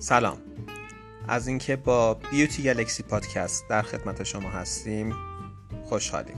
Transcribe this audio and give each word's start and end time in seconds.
سلام. 0.00 0.38
از 1.28 1.48
اینکه 1.48 1.76
با 1.76 2.14
بیوتی 2.14 2.62
گلکسی 2.62 3.02
پادکست 3.02 3.68
در 3.68 3.82
خدمت 3.82 4.22
شما 4.22 4.48
هستیم 4.48 5.14
خوشحالیم. 5.84 6.36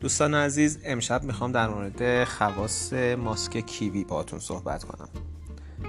دوستان 0.00 0.34
عزیز 0.34 0.78
امشب 0.84 1.22
می‌خوام 1.22 1.52
در 1.52 1.68
مورد 1.68 2.24
خواص 2.24 2.92
ماسک 2.92 3.66
کیوی 3.66 4.04
باتون 4.04 4.38
صحبت 4.38 4.84
کنم. 4.84 5.08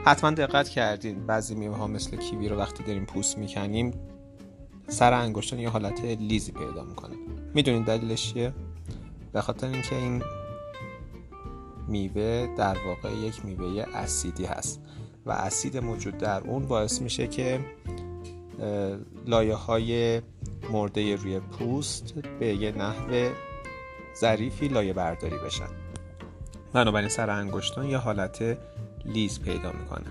حتما 0.06 0.32
دقت 0.32 0.70
کردین 0.70 1.26
بعضی 1.26 1.56
میوه 1.56 1.78
ها 1.78 1.88
مثل 1.88 2.18
کیوی 2.18 2.50
رو 2.50 2.58
وقتی 2.58 2.84
داریم 2.84 3.06
پوست 3.06 3.38
می‌کنیم 3.38 3.94
سر 4.88 5.14
انگشتان 5.14 5.60
یه 5.60 5.70
حالت 5.70 6.02
لیزی 6.02 6.52
پیدا 6.52 6.84
می‌کنه. 6.84 7.16
می‌دونید 7.54 7.86
دلیلش 7.86 8.34
چیه؟ 8.34 8.54
به 9.34 9.42
خاطر 9.42 9.68
اینکه 9.68 9.96
این 9.96 10.24
میوه 11.88 12.50
در 12.58 12.78
واقع 12.86 13.14
یک 13.14 13.46
میوه 13.46 13.86
اسیدی 13.94 14.46
هست. 14.46 14.82
و 15.28 15.32
اسید 15.32 15.78
موجود 15.78 16.18
در 16.18 16.42
اون 16.42 16.66
باعث 16.66 17.02
میشه 17.02 17.28
که 17.28 17.60
لایه 19.26 19.56
های 19.56 20.22
مرده 20.72 21.16
روی 21.16 21.40
پوست 21.40 22.14
به 22.40 22.56
یه 22.56 22.72
نحو 22.72 23.30
ظریفی 24.20 24.68
لایه 24.68 24.94
برداری 24.94 25.38
بشن. 25.46 25.70
بنابراین 26.74 27.10
سر 27.10 27.30
انگشتان 27.30 27.90
یه 27.90 27.98
حالت 27.98 28.58
لیز 29.06 29.42
پیدا 29.42 29.72
می‌کنه. 29.72 30.06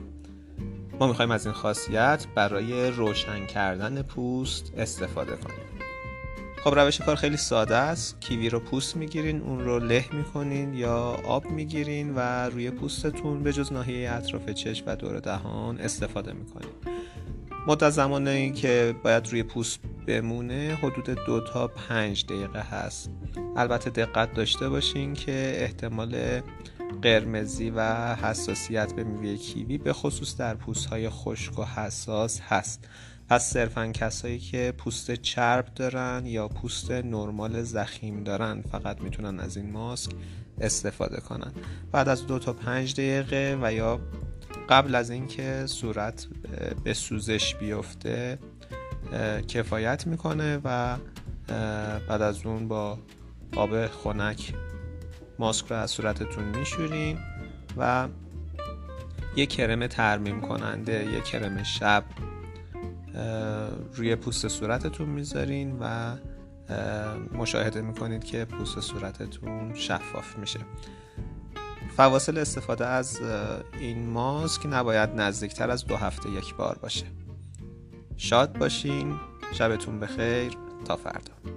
ما 1.01 1.07
می‌خوایم 1.07 1.31
از 1.31 1.47
این 1.47 1.55
خاصیت 1.55 2.27
برای 2.35 2.91
روشن 2.91 3.47
کردن 3.47 4.03
پوست 4.03 4.73
استفاده 4.77 5.37
کنیم. 5.37 5.86
خب 6.65 6.79
روش 6.79 7.01
کار 7.01 7.17
خیلی 7.17 7.37
ساده 7.37 7.77
است. 7.77 8.21
کیوی 8.21 8.49
رو 8.49 8.61
پوست 8.61 8.97
می‌گیرین 8.97 9.41
اون 9.41 9.61
رو 9.61 9.79
له 9.79 10.05
می‌کنین 10.13 10.75
یا 10.75 10.97
آب 11.27 11.51
می‌گیرین 11.51 12.15
و 12.15 12.49
روی 12.49 12.71
پوستتون 12.71 13.43
به 13.43 13.53
جز 13.53 13.73
ناحیه 13.73 14.13
اطراف 14.13 14.51
چشم 14.51 14.85
و 14.87 14.97
دور 14.97 15.21
دهان 15.21 15.79
استفاده 15.79 16.33
می‌کنین. 16.33 16.71
مدت 17.67 17.91
زمانی 17.91 18.53
که 18.53 18.95
باید 19.05 19.29
روی 19.29 19.43
پوست 19.43 19.81
بمونه 20.07 20.79
حدود 20.83 21.19
دو 21.27 21.41
تا 21.41 21.69
پنج 21.69 22.27
دقیقه 22.27 22.61
هست. 22.61 23.11
البته 23.57 23.91
دقت 23.91 24.35
داشته 24.35 24.69
باشین 24.69 25.15
که 25.15 25.57
احتمال 25.59 26.41
قرمزی 27.03 27.71
و 27.71 28.15
حساسیت 28.15 28.93
به 28.95 29.05
میوه 29.05 29.37
کیوی 29.37 29.79
به 29.79 29.93
خصوص 29.93 30.37
در 30.37 30.55
پوست 30.55 30.87
های 30.87 31.09
خشک 31.09 31.59
و 31.59 31.65
حساس 31.65 32.41
هست. 32.41 32.89
پس 33.29 33.51
صرفا 33.51 33.87
کسایی 33.87 34.39
که 34.39 34.75
پوست 34.79 35.11
چرب 35.11 35.75
دارن 35.75 36.27
یا 36.27 36.49
پوست 36.49 36.91
نرمال 36.91 37.63
زخیم 37.63 38.25
دارن 38.25 38.63
فقط 38.73 39.01
می‌تونن 39.01 39.41
از 39.41 39.57
این 39.57 39.71
ماسک 39.71 40.11
استفاده 40.61 41.21
کنن. 41.21 41.53
بعد 41.93 42.09
از 42.09 42.27
دو 42.27 42.39
تا 42.39 42.53
پنج 42.53 42.93
دقیقه 42.93 43.59
و 43.63 43.73
یا 43.73 44.01
قبل 44.69 44.95
از 44.95 45.11
اینکه 45.11 45.63
صورت 45.67 46.27
به 46.85 46.95
سوزش 46.95 47.55
بیفته 47.55 48.39
کفایت 49.49 50.07
می‌کنه 50.07 50.61
و 50.65 50.97
بعد 52.09 52.23
از 52.23 52.47
اون 52.47 52.69
با 52.69 52.99
آب 53.57 53.87
خنک 53.87 54.55
ماسک 55.39 55.67
رو 55.67 55.77
از 55.77 55.91
صورتتون 55.91 56.45
میشورین 56.45 57.19
و 57.77 58.09
یک 59.37 59.51
کرم 59.51 59.87
ترمیم 59.87 60.41
کننده 60.41 61.05
یک 61.05 61.25
کرم 61.25 61.63
شب 61.63 62.05
روی 63.95 64.17
پوست 64.17 64.49
صورتتون 64.49 65.09
می‌ذارین 65.09 65.77
و 65.81 66.17
مشاهده 67.33 67.81
می‌کنید 67.81 68.25
که 68.25 68.45
پوست 68.45 68.81
صورتتون 68.81 69.75
شفاف 69.75 70.39
میشه. 70.39 70.61
فواصل 71.97 72.39
استفاده 72.39 72.87
از 72.87 73.21
این 73.81 74.09
ماسک 74.09 74.67
نباید 74.71 75.11
نزدیکتر 75.11 75.71
از 75.71 75.87
دو 75.87 75.97
هفته 75.97 76.31
یک 76.31 76.55
بار 76.55 76.79
باشه. 76.83 77.07
شاد 78.17 78.59
باشین. 78.59 79.15
شبتون 79.53 80.01
بخیر. 80.01 80.53
تا 80.85 80.97
فردا. 80.97 81.56